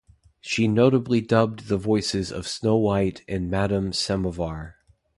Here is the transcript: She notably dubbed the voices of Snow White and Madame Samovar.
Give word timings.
She 0.39 0.67
notably 0.67 1.21
dubbed 1.21 1.67
the 1.67 1.77
voices 1.77 2.31
of 2.31 2.47
Snow 2.47 2.75
White 2.75 3.23
and 3.27 3.51
Madame 3.51 3.93
Samovar. 3.93 4.77